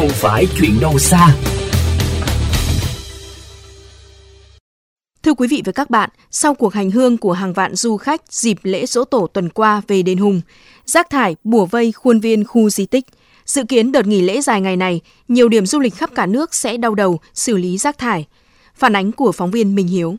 [0.00, 1.36] không phải chuyện đâu xa.
[5.22, 8.32] Thưa quý vị và các bạn, sau cuộc hành hương của hàng vạn du khách
[8.32, 10.40] dịp lễ dỗ tổ tuần qua về đền Hùng,
[10.84, 13.04] rác thải bùa vây khuôn viên khu di tích.
[13.46, 16.54] Dự kiến đợt nghỉ lễ dài ngày này, nhiều điểm du lịch khắp cả nước
[16.54, 18.26] sẽ đau đầu xử lý rác thải.
[18.74, 20.16] Phản ánh của phóng viên Minh Hiếu.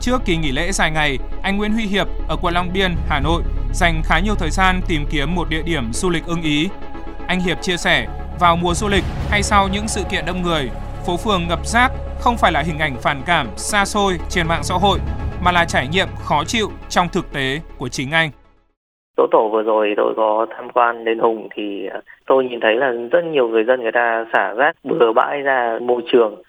[0.00, 3.20] Trước kỳ nghỉ lễ dài ngày, anh Nguyễn Huy Hiệp ở quận Long Biên, Hà
[3.20, 3.42] Nội
[3.72, 6.68] dành khá nhiều thời gian tìm kiếm một địa điểm du lịch ưng ý.
[7.28, 8.06] Anh Hiệp chia sẻ,
[8.40, 10.70] vào mùa du lịch hay sau những sự kiện đông người,
[11.06, 14.62] phố phường ngập rác không phải là hình ảnh phản cảm xa xôi trên mạng
[14.62, 14.98] xã hội
[15.44, 18.30] mà là trải nghiệm khó chịu trong thực tế của chính anh.
[19.16, 22.76] Dỗ tổ vừa rồi tôi có tham quan đền Hùng thì à, tôi nhìn thấy
[22.76, 26.42] là rất nhiều người dân người ta xả rác bừa bãi ra môi trường.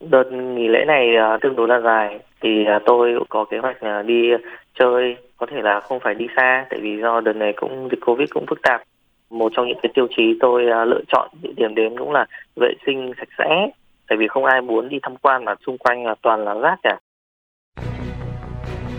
[0.00, 3.76] Đợt nghỉ lễ này à, tương đối là dài thì à, tôi có kế hoạch
[4.06, 4.30] đi
[4.78, 8.00] chơi có thể là không phải đi xa tại vì do đợt này cũng dịch
[8.06, 8.82] covid cũng phức tạp
[9.30, 12.26] một trong những cái tiêu chí tôi à, lựa chọn địa điểm đến cũng là
[12.56, 13.70] vệ sinh sạch sẽ
[14.08, 16.78] tại vì không ai muốn đi tham quan mà xung quanh là toàn là rác
[16.82, 16.98] cả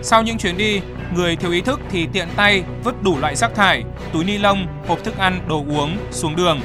[0.02, 0.82] sau những chuyến đi,
[1.16, 4.67] người thiếu ý thức thì tiện tay vứt đủ loại rác thải, túi ni lông,
[4.88, 6.60] hộp thức ăn, đồ uống xuống đường.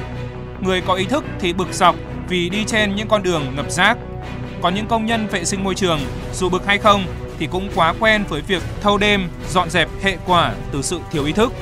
[0.61, 1.95] Người có ý thức thì bực dọc
[2.29, 3.99] vì đi trên những con đường ngập rác.
[4.63, 5.99] Có những công nhân vệ sinh môi trường,
[6.33, 7.01] dù bực hay không
[7.39, 11.25] thì cũng quá quen với việc thâu đêm dọn dẹp hệ quả từ sự thiếu
[11.25, 11.53] ý thức.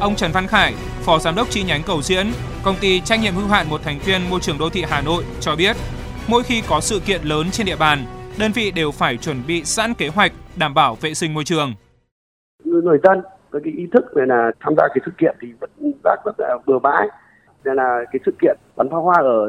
[0.00, 2.26] Ông Trần Văn Khải, Phó Giám đốc chi nhánh Cầu Diễn,
[2.64, 5.24] công ty trách nhiệm hữu hạn một thành viên môi trường đô thị Hà Nội
[5.40, 5.76] cho biết,
[6.28, 7.98] mỗi khi có sự kiện lớn trên địa bàn,
[8.38, 11.74] đơn vị đều phải chuẩn bị sẵn kế hoạch đảm bảo vệ sinh môi trường.
[12.64, 15.70] Người dân có cái ý thức này là tham gia cái sự kiện thì vẫn
[16.04, 17.08] rác rất là bừa bãi.
[17.64, 19.42] Nên là cái sự kiện bắn pháo hoa ở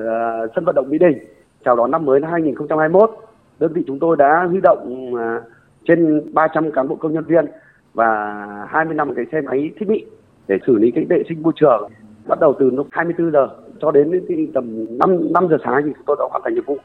[0.46, 1.18] uh, sân vận động Mỹ Đình
[1.66, 3.12] chào đón năm mới năm 2021.
[3.60, 5.42] Đơn vị chúng tôi đã huy động à,
[5.88, 7.46] trên 300 cán bộ công nhân viên
[7.94, 8.36] và
[8.70, 10.06] 25 cái xe máy thiết bị
[10.48, 11.92] để xử lý cái vệ sinh môi trường
[12.28, 13.48] bắt đầu từ lúc 24 giờ
[13.82, 14.12] cho đến
[14.54, 16.78] tầm 5 5 giờ sáng thì chúng tôi đã hoàn thành nhiệm vụ.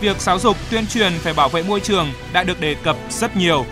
[0.00, 3.30] Việc giáo dục tuyên truyền phải bảo vệ môi trường đã được đề cập rất
[3.36, 3.62] nhiều,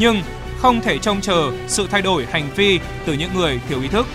[0.00, 0.14] nhưng
[0.58, 4.06] không thể trông chờ sự thay đổi hành vi từ những người thiếu ý thức.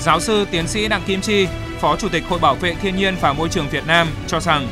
[0.00, 1.46] Giáo sư tiến sĩ Đặng Kim Chi,
[1.80, 4.62] Phó Chủ tịch Hội Bảo vệ Thiên nhiên và Môi trường Việt Nam cho rằng,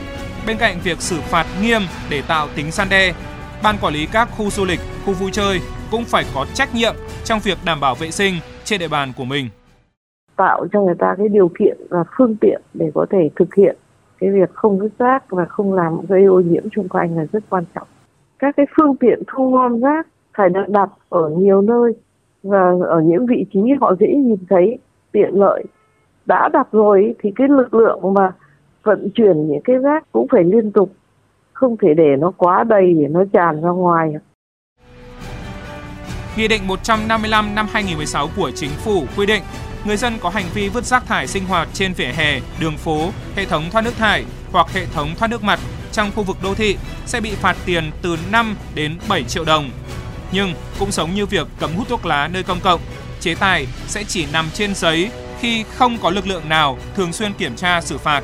[0.47, 1.80] bên cạnh việc xử phạt nghiêm
[2.10, 3.12] để tạo tính gian đe,
[3.62, 5.58] ban quản lý các khu du lịch, khu vui chơi
[5.91, 6.94] cũng phải có trách nhiệm
[7.25, 9.48] trong việc đảm bảo vệ sinh trên địa bàn của mình.
[10.36, 13.76] Tạo cho người ta cái điều kiện và phương tiện để có thể thực hiện
[14.19, 17.44] cái việc không vứt rác và không làm gây ô nhiễm xung quanh là rất
[17.50, 17.86] quan trọng.
[18.38, 21.92] Các cái phương tiện thu gom rác phải được đặt ở nhiều nơi
[22.42, 24.78] và ở những vị trí họ dễ nhìn thấy
[25.12, 25.64] tiện lợi.
[26.26, 28.32] Đã đặt rồi thì cái lực lượng mà
[28.82, 30.93] vận chuyển những cái rác cũng phải liên tục,
[31.53, 34.12] không thể để nó quá đầy để nó tràn ra ngoài.
[36.37, 39.43] Nghị định 155 năm 2016 của Chính phủ quy định
[39.84, 43.10] người dân có hành vi vứt rác thải sinh hoạt trên vỉa hè, đường phố,
[43.37, 45.60] hệ thống thoát nước thải hoặc hệ thống thoát nước mặt
[45.93, 46.76] trong khu vực đô thị
[47.06, 49.70] sẽ bị phạt tiền từ 5 đến 7 triệu đồng.
[50.32, 52.81] Nhưng cũng giống như việc cấm hút thuốc lá nơi công cộng,
[53.20, 55.10] chế tài sẽ chỉ nằm trên giấy
[55.41, 58.22] khi không có lực lượng nào thường xuyên kiểm tra xử phạt.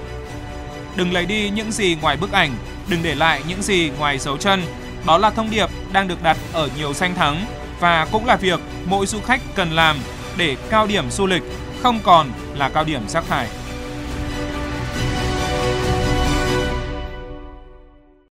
[0.99, 2.51] Đừng lấy đi những gì ngoài bức ảnh,
[2.89, 4.63] đừng để lại những gì ngoài dấu chân.
[5.07, 7.47] Đó là thông điệp đang được đặt ở nhiều danh thắng
[7.81, 9.97] và cũng là việc mỗi du khách cần làm
[10.37, 11.43] để cao điểm du lịch
[11.83, 13.49] không còn là cao điểm rác thải.